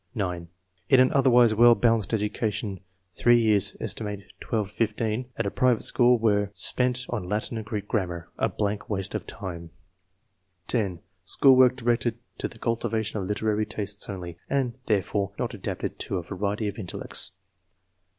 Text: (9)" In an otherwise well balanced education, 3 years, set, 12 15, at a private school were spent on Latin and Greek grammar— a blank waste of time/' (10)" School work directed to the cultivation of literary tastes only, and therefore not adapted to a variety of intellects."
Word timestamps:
(9)" 0.15 0.47
In 0.89 0.99
an 0.99 1.11
otherwise 1.13 1.53
well 1.53 1.75
balanced 1.75 2.11
education, 2.11 2.79
3 3.19 3.37
years, 3.39 3.77
set, 3.85 4.19
12 4.39 4.71
15, 4.71 5.29
at 5.37 5.45
a 5.45 5.51
private 5.51 5.83
school 5.83 6.17
were 6.17 6.49
spent 6.55 7.05
on 7.09 7.29
Latin 7.29 7.55
and 7.57 7.67
Greek 7.67 7.87
grammar— 7.87 8.27
a 8.39 8.49
blank 8.49 8.89
waste 8.89 9.13
of 9.13 9.27
time/' 9.27 9.69
(10)" 10.65 11.01
School 11.35 11.55
work 11.55 11.75
directed 11.75 12.17
to 12.39 12.47
the 12.47 12.57
cultivation 12.57 13.19
of 13.19 13.27
literary 13.27 13.67
tastes 13.67 14.09
only, 14.09 14.39
and 14.49 14.75
therefore 14.87 15.33
not 15.37 15.53
adapted 15.53 15.99
to 15.99 16.17
a 16.17 16.23
variety 16.23 16.67
of 16.67 16.79
intellects." 16.79 17.33